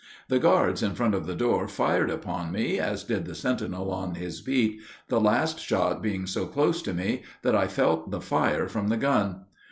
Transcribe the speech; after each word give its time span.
The 0.29 0.39
guards 0.39 0.81
in 0.81 0.95
front 0.95 1.13
of 1.13 1.27
the 1.27 1.35
door 1.35 1.67
fired 1.67 2.09
upon 2.09 2.51
me, 2.51 2.79
as 2.79 3.03
did 3.03 3.25
the 3.25 3.35
sentinel 3.35 3.91
on 3.91 4.15
his 4.15 4.41
beat, 4.41 4.81
the 5.09 5.21
last 5.21 5.59
shot 5.59 6.01
being 6.01 6.25
so 6.25 6.47
close 6.47 6.81
to 6.81 6.93
me 6.95 7.21
that 7.43 7.53
I 7.55 7.67
felt 7.67 8.09
the 8.09 8.19
fire 8.19 8.67
from 8.67 8.87
the 8.87 8.97
gun. 8.97 9.41